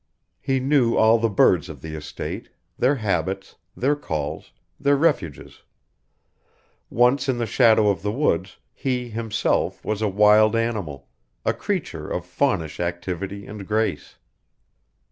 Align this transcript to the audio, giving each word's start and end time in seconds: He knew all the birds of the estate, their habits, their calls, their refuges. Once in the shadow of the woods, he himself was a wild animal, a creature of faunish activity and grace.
He 0.41 0.59
knew 0.59 0.95
all 0.95 1.19
the 1.19 1.29
birds 1.29 1.69
of 1.69 1.79
the 1.83 1.93
estate, 1.93 2.49
their 2.75 2.95
habits, 2.95 3.57
their 3.77 3.95
calls, 3.95 4.51
their 4.79 4.95
refuges. 4.97 5.61
Once 6.89 7.29
in 7.29 7.37
the 7.37 7.45
shadow 7.45 7.87
of 7.87 8.01
the 8.01 8.11
woods, 8.11 8.57
he 8.73 9.09
himself 9.09 9.85
was 9.85 10.01
a 10.01 10.07
wild 10.07 10.55
animal, 10.55 11.07
a 11.45 11.53
creature 11.53 12.09
of 12.09 12.25
faunish 12.25 12.79
activity 12.79 13.45
and 13.45 13.67
grace. 13.67 14.15